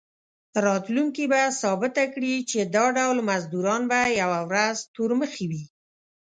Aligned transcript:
راتلونکي 0.65 1.25
به 1.31 1.41
ثابته 1.61 2.03
کړي 2.13 2.33
چې 2.49 2.59
دا 2.75 2.85
ډول 2.97 3.17
مزدوران 3.29 3.81
به 3.91 3.99
یوه 4.21 4.39
ورځ 4.49 4.75
تورمخي 4.95 5.45
وي. 5.51 5.63